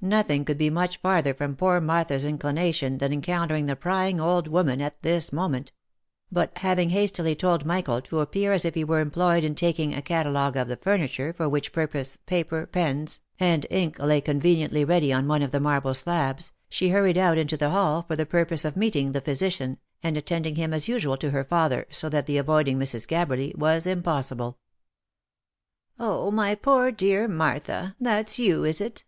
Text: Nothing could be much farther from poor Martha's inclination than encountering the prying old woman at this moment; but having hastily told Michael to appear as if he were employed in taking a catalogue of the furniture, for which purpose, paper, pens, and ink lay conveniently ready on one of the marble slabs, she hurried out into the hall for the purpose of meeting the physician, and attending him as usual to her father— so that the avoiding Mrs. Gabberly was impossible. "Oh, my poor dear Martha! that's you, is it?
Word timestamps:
Nothing 0.00 0.44
could 0.44 0.58
be 0.58 0.70
much 0.70 0.98
farther 0.98 1.34
from 1.34 1.56
poor 1.56 1.80
Martha's 1.80 2.24
inclination 2.24 2.98
than 2.98 3.12
encountering 3.12 3.66
the 3.66 3.74
prying 3.74 4.20
old 4.20 4.46
woman 4.46 4.80
at 4.80 5.02
this 5.02 5.32
moment; 5.32 5.72
but 6.30 6.56
having 6.58 6.90
hastily 6.90 7.34
told 7.34 7.66
Michael 7.66 8.00
to 8.02 8.20
appear 8.20 8.52
as 8.52 8.64
if 8.64 8.74
he 8.76 8.84
were 8.84 9.00
employed 9.00 9.42
in 9.42 9.56
taking 9.56 9.92
a 9.92 10.00
catalogue 10.00 10.56
of 10.56 10.68
the 10.68 10.76
furniture, 10.76 11.32
for 11.32 11.48
which 11.48 11.72
purpose, 11.72 12.16
paper, 12.26 12.64
pens, 12.64 13.18
and 13.40 13.66
ink 13.68 13.98
lay 13.98 14.20
conveniently 14.20 14.84
ready 14.84 15.12
on 15.12 15.26
one 15.26 15.42
of 15.42 15.50
the 15.50 15.58
marble 15.58 15.94
slabs, 15.94 16.52
she 16.68 16.90
hurried 16.90 17.18
out 17.18 17.36
into 17.36 17.56
the 17.56 17.70
hall 17.70 18.04
for 18.06 18.14
the 18.14 18.24
purpose 18.24 18.64
of 18.64 18.76
meeting 18.76 19.10
the 19.10 19.20
physician, 19.20 19.78
and 20.00 20.16
attending 20.16 20.54
him 20.54 20.72
as 20.72 20.86
usual 20.86 21.16
to 21.16 21.30
her 21.32 21.42
father— 21.42 21.86
so 21.90 22.08
that 22.08 22.26
the 22.26 22.38
avoiding 22.38 22.78
Mrs. 22.78 23.04
Gabberly 23.08 23.52
was 23.56 23.84
impossible. 23.84 24.58
"Oh, 25.98 26.30
my 26.30 26.54
poor 26.54 26.92
dear 26.92 27.26
Martha! 27.26 27.96
that's 27.98 28.38
you, 28.38 28.62
is 28.62 28.80
it? 28.80 29.02